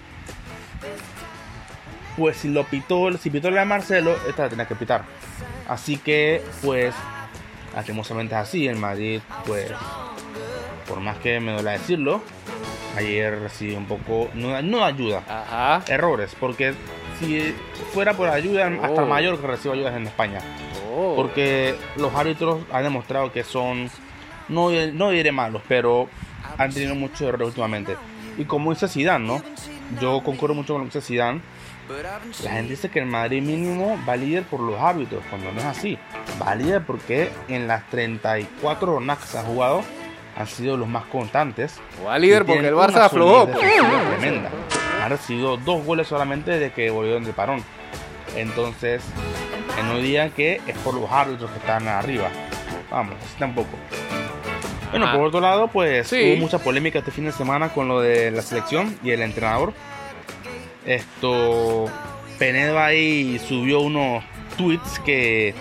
[2.16, 5.04] pues si lo pitó, si pitó la de Marcelo, esta la tenía que pitar.
[5.68, 6.94] Así que, pues,
[7.74, 8.68] lastimosamente es así.
[8.68, 9.72] El Madrid, pues,
[10.88, 12.22] por más que me duele decirlo,
[12.96, 15.82] ayer recibí un poco, no, no ayuda, Ajá.
[15.92, 16.76] errores, porque
[17.20, 17.54] si
[17.94, 19.06] fuera por ayuda, hasta Oh.
[19.06, 20.40] mayor que recibo ayudas en España.
[20.96, 21.14] Oh.
[21.16, 23.90] Porque los árbitros han demostrado que son,
[24.50, 26.08] no, no diré malos, pero
[26.58, 27.96] han tenido muchos errores últimamente.
[28.38, 29.42] Y como dice Zidane, ¿no?
[30.02, 31.42] Yo concuerdo mucho con lo que dice Zidane.
[32.44, 35.66] La gente dice que el Madrid mínimo va líder por los árbitros, cuando no es
[35.66, 35.98] así.
[36.42, 39.84] Va líder porque en las 34 jornadas que se han jugado
[40.36, 41.80] han sido los más constantes.
[42.06, 43.48] Va líder porque el Barça aflojó.
[43.48, 44.50] tremenda.
[45.06, 47.64] Han recibido dos goles solamente desde que volvieron del parón.
[48.36, 49.04] Entonces,
[49.76, 52.30] que no digan que es por los árbitros que están arriba.
[52.90, 53.70] Vamos, así tampoco.
[54.90, 55.14] Bueno, Ah.
[55.14, 56.16] por otro lado, pues Sí.
[56.34, 59.74] hubo mucha polémica este fin de semana con lo de la selección y el entrenador.
[60.86, 61.86] Esto,
[62.40, 64.24] Penedo ahí subió unos
[64.58, 65.54] tweets que,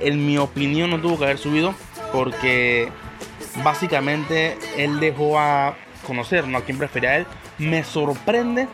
[0.00, 1.74] en mi opinión, no tuvo que haber subido
[2.12, 2.88] porque
[3.62, 5.74] básicamente él dejó a
[6.06, 6.58] conocer ¿no?
[6.58, 7.26] a quién prefería a él.
[7.60, 8.66] Me sorprende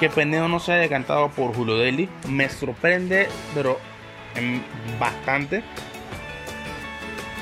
[0.00, 2.08] que Penedo no se haya decantado por Julio Deli.
[2.28, 3.78] Me sorprende, pero
[4.98, 5.62] bastante.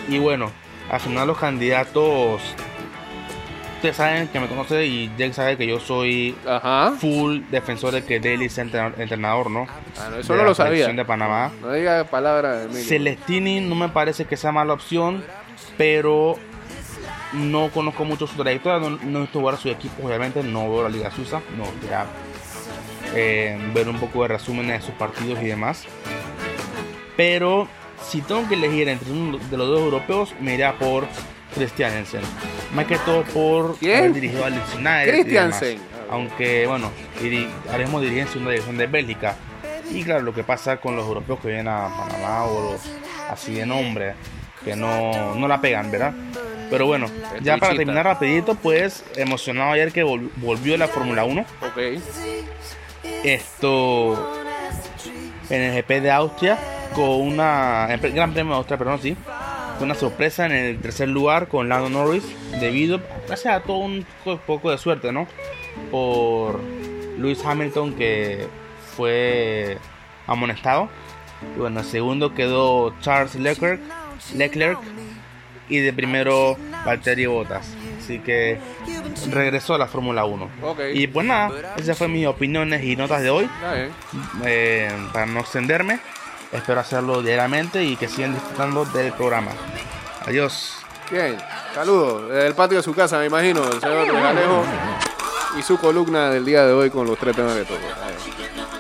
[0.09, 0.51] Y bueno,
[0.91, 2.43] al final los candidatos.
[3.77, 6.93] Ustedes saben que me conoce y Jake sabe que yo soy Ajá.
[6.99, 9.67] full defensor de que Deli sea entrenador, entrenador, ¿no?
[9.99, 10.89] Ah, no, eso De no la lo sabía.
[10.89, 11.51] de Panamá.
[11.61, 12.67] No diga palabra.
[12.73, 15.23] Celestini no me parece que sea mala opción,
[15.77, 16.37] pero
[17.35, 20.71] no conozco mucho su trayectoria, no, no he visto jugar a su equipo, obviamente no
[20.71, 22.07] veo la Liga Suiza, no ya
[23.15, 25.85] eh, ver un poco de resúmenes de sus partidos y demás.
[27.17, 27.69] Pero
[28.03, 31.07] si tengo que elegir entre uno de los dos europeos, me iría por
[31.55, 32.23] Christiansen.
[32.75, 33.99] Más que todo por ¿Quién?
[33.99, 34.61] haber dirigido al
[35.05, 35.79] Christiansen.
[36.11, 36.91] Aunque, bueno,
[37.23, 39.37] diri- ahora mismo dirige en segunda división de Bélgica.
[39.91, 42.81] Y claro, lo que pasa con los europeos que vienen a Panamá o los
[43.31, 44.15] así de nombre,
[44.65, 46.13] que no, no la pegan, ¿verdad?
[46.71, 47.07] Pero bueno,
[47.43, 51.41] ya para terminar rapidito, pues emocionado ayer que vol- volvió la Fórmula 1.
[51.63, 51.79] Ok.
[53.23, 54.33] Esto
[55.51, 56.59] en el GP de Austria
[56.95, 59.17] con una el Gran Premio de Austria, perdón, sí,
[59.79, 62.25] con una sorpresa en el tercer lugar con Lando Norris
[62.61, 65.27] debido gracias a todo un po- poco de suerte, ¿no?
[65.91, 66.61] Por
[67.19, 68.47] Lewis Hamilton que
[68.97, 69.79] fue
[70.27, 70.89] amonestado.
[71.57, 73.81] Y bueno, el segundo quedó Charles Leclerc,
[74.35, 74.79] Leclerc
[75.69, 77.67] y de primero Valtteri Bottas.
[77.99, 78.59] Así que
[79.31, 80.51] regresó a la Fórmula 1.
[80.63, 80.81] Ok.
[80.93, 83.49] Y pues nada, esas fueron mis opiniones y notas de hoy.
[84.45, 86.01] Eh, para no extenderme,
[86.53, 89.53] espero hacerlo diariamente y que sigan disfrutando del programa.
[90.27, 90.79] Adiós.
[91.11, 91.37] Bien.
[91.75, 92.29] Saludos.
[92.29, 93.65] Desde el patio de su casa, me imagino.
[93.65, 94.65] El señor Alejo
[95.59, 97.81] y su columna del día de hoy con los tres temas que tocó.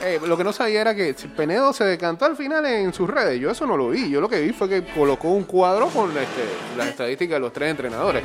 [0.04, 3.40] Eh, lo que no sabía era que Penedo se decantó al final en sus redes.
[3.40, 4.10] Yo eso no lo vi.
[4.10, 6.44] Yo lo que vi fue que colocó un cuadro con este,
[6.76, 8.22] las estadísticas de los tres entrenadores.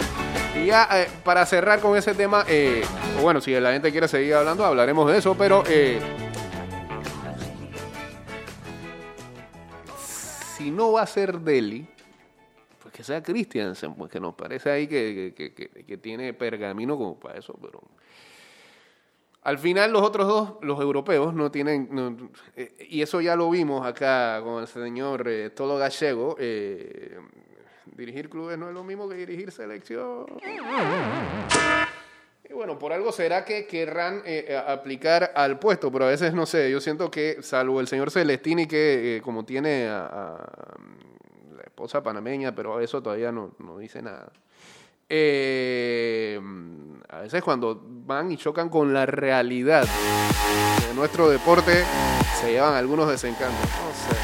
[0.61, 2.83] Y ya eh, para cerrar con ese tema, eh,
[3.21, 5.63] bueno, si la gente quiere seguir hablando, hablaremos de eso, pero
[10.57, 11.87] si no va a ser Delhi,
[12.81, 17.57] pues que sea Christiansen, pues que nos parece ahí que tiene pergamino como para eso,
[17.61, 17.81] pero
[19.49, 23.83] al final los otros dos, los europeos, no tienen, eh, y eso ya lo vimos
[23.85, 27.17] acá con el señor eh, Tolo Gallego, eh,
[27.95, 30.25] dirigir clubes no es lo mismo que dirigir selección.
[32.47, 36.33] Y bueno, por algo será que querrán eh, a- aplicar al puesto, pero a veces
[36.33, 40.37] no sé, yo siento que salvo el señor Celestini que eh, como tiene a,
[41.55, 44.31] la esposa panameña, pero eso todavía no, no dice nada.
[45.11, 46.39] Eh,
[47.09, 49.85] a veces cuando van y chocan con la realidad
[50.87, 51.83] de nuestro deporte,
[52.39, 53.59] se llevan algunos desencantos.
[53.59, 54.19] No sé.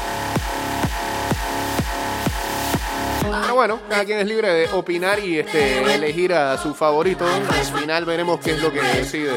[3.42, 7.26] Pero bueno, cada quien es libre de opinar y este, elegir a su favorito.
[7.26, 9.32] Al final veremos qué es lo que decide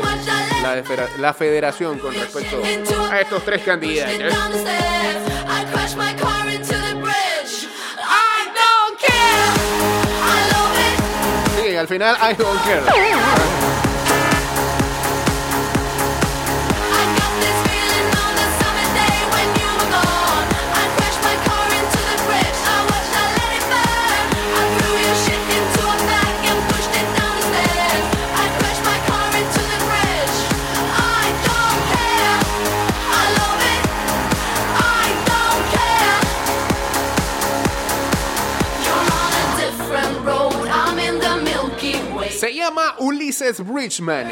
[0.61, 0.83] la,
[1.17, 2.61] la federación con respecto
[3.11, 4.33] a estos tres candidatos.
[11.79, 13.88] Al final I don't care.
[43.29, 44.27] Ulises Bridgman.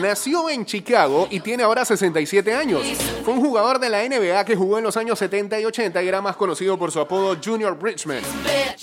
[0.00, 2.80] Nació en Chicago y tiene ahora 67 años.
[3.22, 6.08] Fue un jugador de la NBA que jugó en los años 70 y 80 y
[6.08, 8.22] era más conocido por su apodo Junior Bridgman.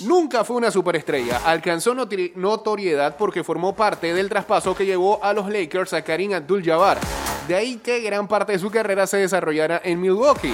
[0.05, 1.41] Nunca fue una superestrella.
[1.45, 6.99] Alcanzó notoriedad porque formó parte del traspaso que llevó a los Lakers a Karim Abdul-Jabbar.
[7.47, 10.53] De ahí que gran parte de su carrera se desarrollara en Milwaukee.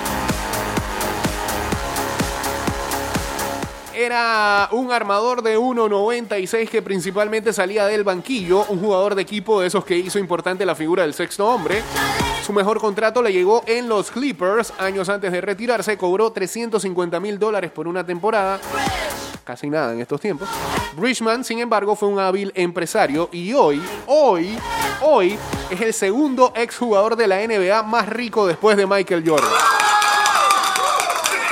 [4.01, 9.67] Era un armador de 1.96 que principalmente salía del banquillo, un jugador de equipo de
[9.67, 11.81] esos que hizo importante la figura del sexto hombre.
[12.45, 14.71] Su mejor contrato le llegó en los Clippers.
[14.77, 18.61] Años antes de retirarse, cobró 350 mil dólares por una temporada.
[19.43, 20.47] Casi nada en estos tiempos.
[20.95, 24.57] Bridgman, sin embargo, fue un hábil empresario y hoy, hoy,
[25.01, 25.37] hoy
[25.69, 29.51] es el segundo exjugador de la NBA más rico después de Michael Jordan.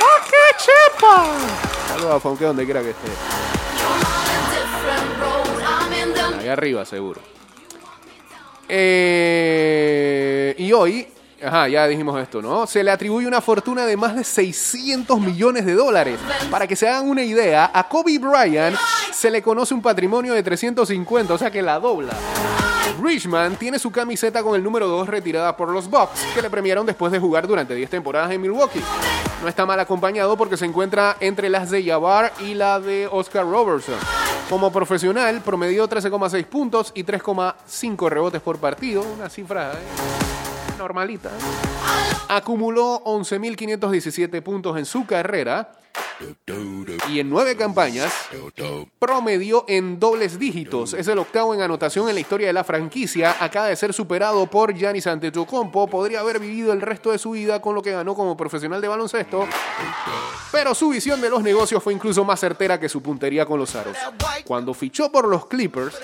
[0.00, 1.67] ¡Oh, qué chepa!
[1.98, 3.08] Saludos a Fonque donde quiera que esté.
[6.38, 7.20] Ahí arriba, seguro.
[8.68, 11.08] Eh, y hoy,
[11.42, 12.68] ajá, ya dijimos esto, ¿no?
[12.68, 16.20] Se le atribuye una fortuna de más de 600 millones de dólares.
[16.52, 18.76] Para que se hagan una idea, a Kobe Bryant
[19.12, 22.14] se le conoce un patrimonio de 350, o sea que la dobla.
[23.02, 26.86] Richman tiene su camiseta con el número 2 retirada por los Bucks, que le premiaron
[26.86, 28.82] después de jugar durante 10 temporadas en Milwaukee.
[29.42, 33.44] No está mal acompañado porque se encuentra entre las de Jabbar y la de Oscar
[33.44, 33.96] Robertson.
[34.48, 40.47] Como profesional, promedió 13,6 puntos y 3,5 rebotes por partido, una cifra eh,
[40.78, 41.30] normalita.
[42.28, 45.72] Acumuló 11.517 puntos en su carrera
[47.08, 48.12] y en nueve campañas
[48.98, 50.94] promedió en dobles dígitos.
[50.94, 53.36] Es el octavo en anotación en la historia de la franquicia.
[53.40, 55.86] Acaba de ser superado por Giannis Antetokounmpo.
[55.86, 58.88] Podría haber vivido el resto de su vida con lo que ganó como profesional de
[58.88, 59.46] baloncesto,
[60.50, 63.74] pero su visión de los negocios fue incluso más certera que su puntería con los
[63.74, 63.96] aros.
[64.44, 65.96] Cuando fichó por los Clippers,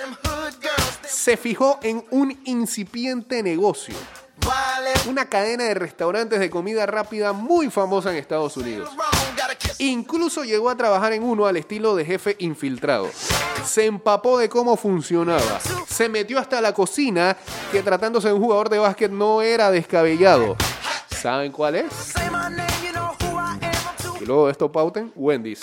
[1.07, 3.95] se fijó en un incipiente negocio.
[5.09, 8.91] Una cadena de restaurantes de comida rápida muy famosa en Estados Unidos.
[9.78, 13.11] Incluso llegó a trabajar en uno al estilo de jefe infiltrado.
[13.64, 15.61] Se empapó de cómo funcionaba.
[15.87, 17.37] Se metió hasta la cocina,
[17.70, 20.57] que tratándose de un jugador de básquet no era descabellado.
[21.11, 22.14] ¿Saben cuál es?
[24.20, 25.61] Y luego de esto pauten, Wendy's.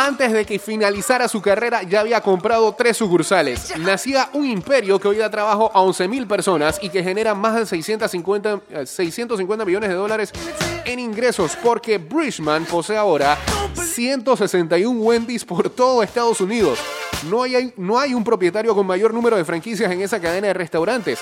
[0.00, 3.76] Antes de que finalizara su carrera ya había comprado tres sucursales.
[3.78, 7.66] Nacía un imperio que hoy da trabajo a 11.000 personas y que genera más de
[7.66, 10.30] 650, eh, 650 millones de dólares
[10.84, 13.36] en ingresos porque Bridgman posee ahora
[13.74, 16.78] 161 Wendy's por todo Estados Unidos.
[17.28, 20.54] No hay, no hay un propietario con mayor número de franquicias en esa cadena de
[20.54, 21.18] restaurantes.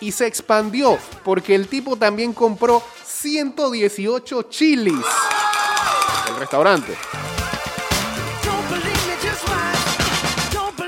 [0.00, 5.04] Y se expandió porque el tipo también compró 118 chilis.
[6.26, 6.94] El restaurante.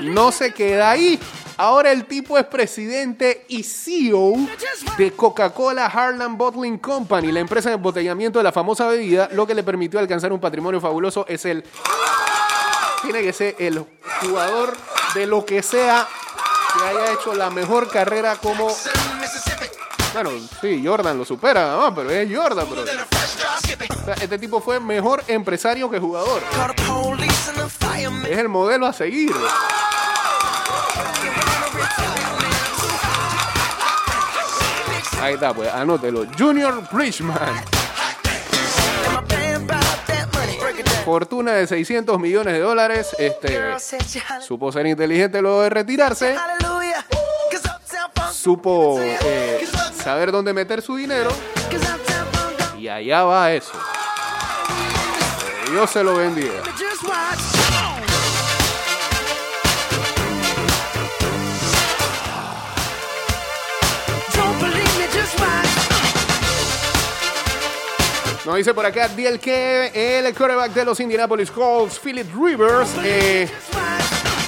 [0.07, 1.19] No se queda ahí.
[1.57, 4.35] Ahora el tipo es presidente y CEO
[4.97, 9.55] de Coca-Cola Harlan Bottling Company, la empresa de embotellamiento de la famosa bebida, lo que
[9.55, 11.25] le permitió alcanzar un patrimonio fabuloso.
[11.27, 11.63] Es el.
[13.01, 13.83] Tiene que ser el
[14.21, 14.77] jugador
[15.15, 16.07] de lo que sea
[16.77, 18.67] que haya hecho la mejor carrera como.
[20.13, 20.31] Bueno,
[20.61, 22.81] sí, Jordan lo supera, pero es Jordan, bro.
[22.81, 26.41] O sea, este tipo fue mejor empresario que jugador.
[28.27, 29.33] Es el modelo a seguir.
[35.21, 36.25] Ahí está, pues, anótelo.
[36.37, 37.37] Junior Bridgman.
[41.03, 43.15] Fortuna de 600 millones de dólares.
[43.17, 43.59] Este,
[44.41, 46.35] supo ser inteligente luego de retirarse.
[48.31, 49.67] Supo eh,
[50.07, 51.29] saber dónde meter su dinero.
[52.79, 53.73] Y allá va eso.
[55.69, 56.63] Dios se lo bendiga.
[68.45, 73.49] Nos dice por acá Diel que el quarterback de los Indianapolis Colts, Philip Rivers, eh,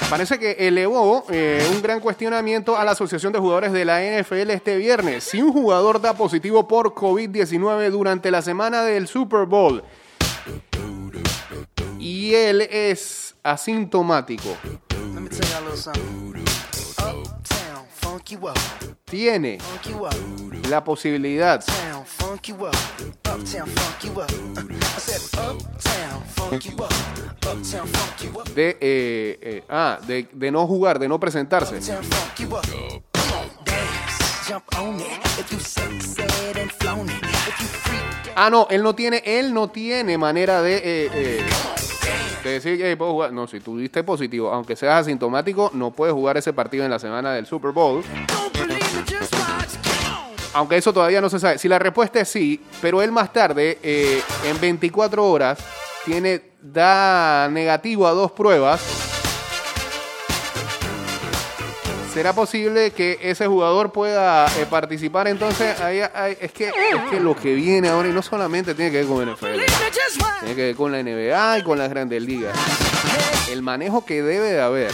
[0.09, 4.49] parece que elevó eh, un gran cuestionamiento a la Asociación de Jugadores de la NFL
[4.49, 5.23] este viernes.
[5.23, 9.83] Si un jugador da positivo por COVID-19 durante la semana del Super Bowl
[11.99, 14.57] y él es asintomático,
[19.05, 19.57] tiene
[20.69, 21.63] la posibilidad
[28.55, 31.79] de, eh, eh, ah, de, de no jugar, de no presentarse.
[38.35, 40.77] Ah, no, él no tiene, él no tiene manera de.
[40.77, 41.45] eh, eh,
[42.43, 43.33] Te decir que puedo jugar.
[43.33, 46.99] No, si tú diste positivo, aunque seas asintomático, no puedes jugar ese partido en la
[46.99, 48.03] semana del Super Bowl.
[50.53, 51.57] Aunque eso todavía no se sabe.
[51.57, 55.59] Si la respuesta es sí, pero él más tarde, eh, en 24 horas,
[56.05, 59.08] tiene, da negativo a dos pruebas.
[62.19, 65.29] ¿Será posible que ese jugador pueda eh, participar?
[65.29, 65.99] Entonces, ahí
[66.41, 66.73] es, que, es
[67.09, 69.45] que lo que viene ahora, y no solamente tiene que ver con NFL,
[70.41, 72.53] tiene que ver con la NBA y con las grandes ligas.
[73.49, 74.91] El manejo que debe de haber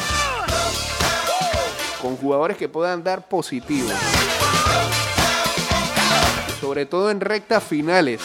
[1.99, 3.89] con jugadores que puedan dar positivo,
[6.61, 8.21] sobre todo en rectas finales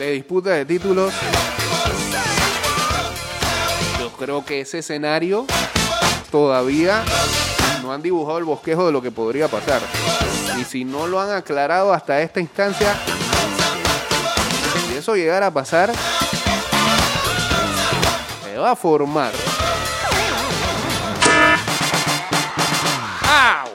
[0.00, 1.14] de disputa de títulos.
[4.00, 5.46] Yo creo que ese escenario
[6.34, 7.04] todavía
[7.80, 9.80] no han dibujado el bosquejo de lo que podría pasar.
[10.58, 12.96] Y si no lo han aclarado hasta esta instancia,
[14.88, 15.92] si eso llegara a pasar,
[18.42, 19.30] se va a formar.
[23.22, 23.68] ¡Au!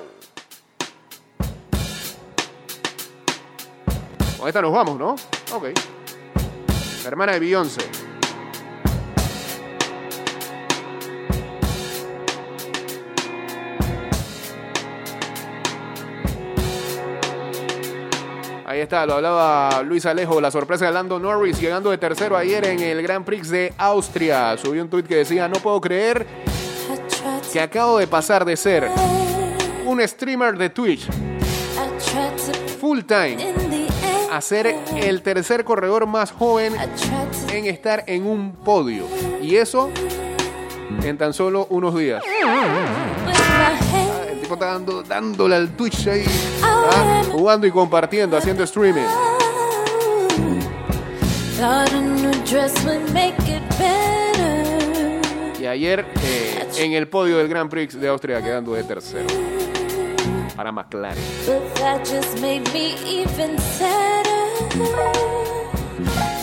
[4.38, 5.16] Con esta nos vamos, ¿no?
[5.56, 5.68] Ok.
[7.06, 8.09] Hermana de Beyoncé.
[18.80, 22.66] Ahí está, lo hablaba Luis Alejo, la sorpresa de Lando Norris llegando de tercero ayer
[22.66, 24.56] en el Grand Prix de Austria.
[24.58, 26.26] Subió un tuit que decía, no puedo creer
[27.52, 28.90] que acabo de pasar de ser
[29.86, 31.10] un streamer de Twitch
[32.80, 33.54] full time
[34.32, 36.74] a ser el tercer corredor más joven
[37.52, 39.04] en estar en un podio.
[39.42, 39.90] Y eso
[41.04, 42.24] en tan solo unos días.
[44.54, 46.26] Está dando, dándole al Twitch ahí,
[46.64, 49.06] ah, jugando y compartiendo, haciendo streaming.
[55.60, 59.28] Y ayer eh, en el podio del Grand Prix de Austria quedando de tercero.
[60.56, 61.24] Para McLaren.
[61.46, 64.30] But that just made me even sadder.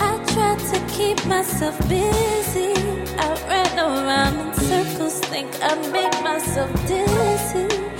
[0.01, 2.73] I tried to keep myself busy.
[3.19, 7.96] I ran around in circles, think I made myself dizzy.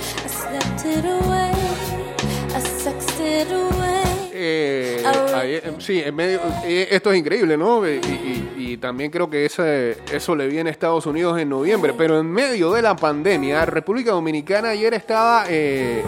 [4.33, 5.01] Eh,
[5.43, 7.87] eh, sí, en medio, eh, esto es increíble, ¿no?
[7.87, 11.93] Y, y- y también creo que ese- eso le viene a Estados Unidos en noviembre,
[11.97, 16.03] pero en medio de la pandemia, República Dominicana ayer estaba eh,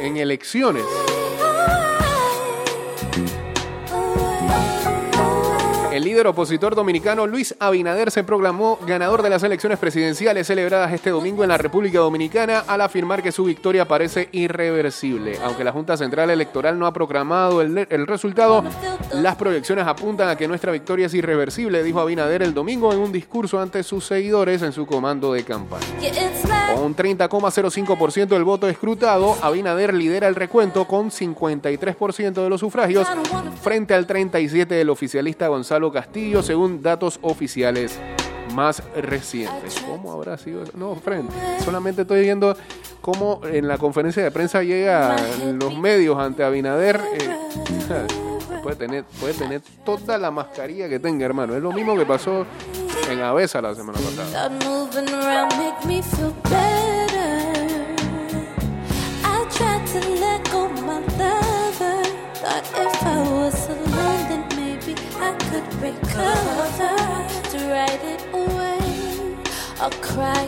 [0.00, 0.84] en, en elecciones.
[6.12, 11.42] Líder opositor dominicano Luis Abinader se proclamó ganador de las elecciones presidenciales celebradas este domingo
[11.42, 15.38] en la República Dominicana al afirmar que su victoria parece irreversible.
[15.42, 18.62] Aunque la Junta Central Electoral no ha proclamado el, resultado,
[19.14, 23.10] las proyecciones apuntan a que nuestra victoria es irreversible, dijo Abinader el domingo en un
[23.10, 25.86] discurso ante sus seguidores en su comando de campaña.
[26.74, 33.08] Con un 30,05% del voto escrutado, Abinader lidera el recuento con 53% de los sufragios
[33.62, 36.01] frente al 37% del oficialista Gonzalo Castillo,
[36.42, 37.98] según datos oficiales
[38.54, 39.82] más recientes.
[39.86, 40.72] ¿Cómo habrá sido eso?
[40.76, 41.32] No, frente.
[41.64, 42.56] Solamente estoy viendo
[43.00, 45.16] cómo en la conferencia de prensa llegan
[45.58, 47.00] los medios ante Abinader.
[47.14, 47.30] eh,
[48.62, 51.54] puede, tener, puede tener toda la mascarilla que tenga, hermano.
[51.56, 52.46] Es lo mismo que pasó
[53.10, 54.48] en Avesa la semana pasada.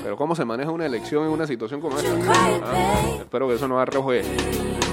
[0.03, 2.11] Pero cómo se maneja una elección en una situación como esta.
[2.29, 4.23] Ah, espero que eso no arroje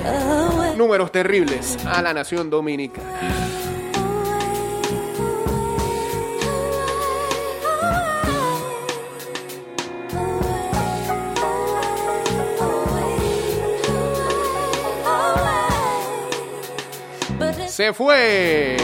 [0.03, 0.75] Away.
[0.77, 3.19] números terribles a la nación dominicana.
[17.67, 18.77] Se fue.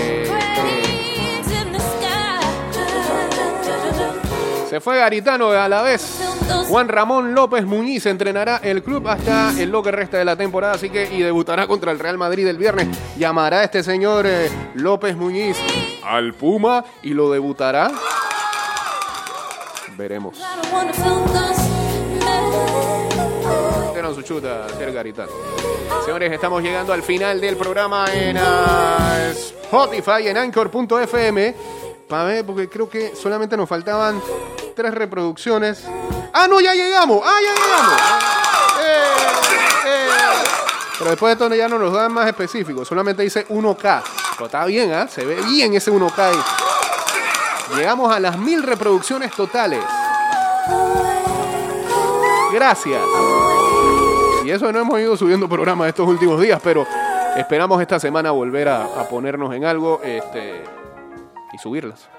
[4.70, 6.20] Se fue Garitano a la vez.
[6.68, 10.74] Juan Ramón López Muñiz entrenará el club hasta el lo que resta de la temporada,
[10.74, 12.90] así que y debutará contra el Real Madrid el viernes.
[13.18, 15.58] Llamará este señor eh, López Muñiz
[16.04, 17.92] al Puma y lo debutará.
[19.98, 20.38] Veremos.
[23.98, 25.32] Era su chuta, ser Garitano.
[26.04, 31.56] Señores, estamos llegando al final del programa en ah, Spotify, en Anchor.fm.
[32.08, 34.22] Para ver, porque creo que solamente nos faltaban
[34.76, 35.84] tres reproducciones.
[36.34, 36.62] ¡Ah, no!
[36.62, 37.22] ¡Ya llegamos!
[37.26, 38.02] ¡Ah, ya llegamos!
[38.80, 39.28] Eh,
[39.86, 40.10] eh.
[41.00, 42.88] Pero después de esto ya no nos dan más específicos.
[42.88, 44.04] Solamente dice 1K.
[44.36, 45.08] Pero está bien, ¿ah?
[45.10, 46.40] Se ve bien ese 1K ahí.
[47.76, 49.84] Llegamos a las mil reproducciones totales.
[52.54, 53.02] Gracias.
[54.46, 56.88] Y eso no hemos ido subiendo programas estos últimos días, pero
[57.36, 60.64] esperamos esta semana volver a, a ponernos en algo este,
[61.54, 62.10] y subirlas.